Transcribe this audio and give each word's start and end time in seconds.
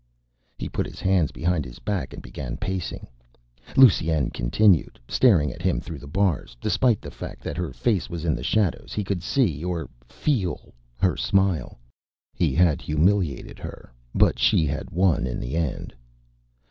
He 0.57 0.67
put 0.67 0.87
his 0.87 0.99
hands 0.99 1.31
behind 1.31 1.63
his 1.63 1.77
back 1.77 2.11
and 2.11 2.23
began 2.23 2.57
pacing. 2.57 3.05
Lusine 3.77 4.31
continued 4.31 4.99
staring 5.07 5.53
at 5.53 5.61
him 5.61 5.79
through 5.79 5.99
the 5.99 6.07
bars. 6.07 6.57
Despite 6.59 7.01
the 7.01 7.11
fact 7.11 7.43
that 7.43 7.55
her 7.55 7.71
face 7.71 8.09
was 8.09 8.25
in 8.25 8.33
the 8.35 8.41
shadows, 8.41 8.93
he 8.93 9.03
could 9.03 9.21
see 9.21 9.63
or 9.63 9.91
feel 10.09 10.73
her 10.97 11.15
smile. 11.15 11.77
He 12.33 12.55
had 12.55 12.81
humiliated 12.81 13.59
her, 13.59 13.93
but 14.15 14.39
she 14.39 14.65
had 14.65 14.89
won 14.89 15.27
in 15.27 15.39
the 15.39 15.55
end. 15.55 15.93